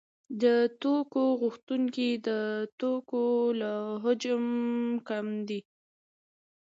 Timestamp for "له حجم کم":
3.61-5.27